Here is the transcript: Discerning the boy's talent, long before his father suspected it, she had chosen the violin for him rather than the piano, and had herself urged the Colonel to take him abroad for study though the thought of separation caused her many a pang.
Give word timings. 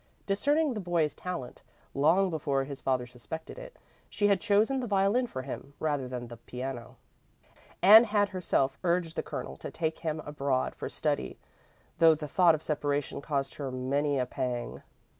Discerning 0.25 0.73
the 0.73 0.79
boy's 0.79 1.13
talent, 1.13 1.61
long 1.93 2.31
before 2.31 2.63
his 2.63 2.81
father 2.81 3.05
suspected 3.05 3.59
it, 3.59 3.77
she 4.09 4.29
had 4.29 4.41
chosen 4.41 4.79
the 4.79 4.87
violin 4.87 5.27
for 5.27 5.43
him 5.43 5.75
rather 5.79 6.07
than 6.07 6.27
the 6.27 6.37
piano, 6.37 6.95
and 7.83 8.07
had 8.07 8.29
herself 8.29 8.79
urged 8.83 9.15
the 9.15 9.21
Colonel 9.21 9.57
to 9.57 9.69
take 9.69 9.99
him 9.99 10.19
abroad 10.21 10.73
for 10.73 10.89
study 10.89 11.37
though 11.99 12.15
the 12.15 12.27
thought 12.27 12.55
of 12.55 12.63
separation 12.63 13.21
caused 13.21 13.53
her 13.57 13.71
many 13.71 14.17
a 14.17 14.25
pang. 14.25 14.81